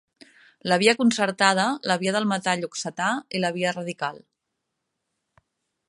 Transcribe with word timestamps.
La 0.71 0.77
via 0.83 0.95
concertada, 1.01 1.65
la 1.91 1.99
via 2.03 2.15
del 2.15 2.27
metall 2.33 2.65
oxetà 2.69 3.11
i 3.37 3.43
la 3.45 3.55
via 3.59 3.75
radical. 3.79 4.19